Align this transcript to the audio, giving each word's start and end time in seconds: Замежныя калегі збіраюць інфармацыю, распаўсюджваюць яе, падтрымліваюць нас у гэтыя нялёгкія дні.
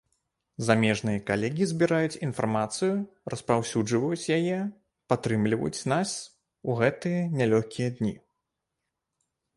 Замежныя 0.67 1.19
калегі 1.27 1.65
збіраюць 1.71 2.19
інфармацыю, 2.27 2.95
распаўсюджваюць 3.33 4.29
яе, 4.39 4.57
падтрымліваюць 5.13 5.85
нас 5.93 6.15
у 6.69 6.79
гэтыя 6.81 7.21
нялёгкія 7.43 7.87
дні. 8.01 8.15